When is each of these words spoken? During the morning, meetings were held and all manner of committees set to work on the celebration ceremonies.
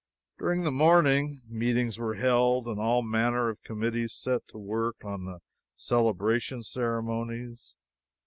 During 0.39 0.63
the 0.63 0.71
morning, 0.71 1.41
meetings 1.47 1.99
were 1.99 2.15
held 2.15 2.65
and 2.67 2.79
all 2.79 3.03
manner 3.03 3.49
of 3.49 3.61
committees 3.61 4.15
set 4.15 4.41
to 4.47 4.57
work 4.57 5.05
on 5.05 5.25
the 5.25 5.41
celebration 5.75 6.63
ceremonies. 6.63 7.75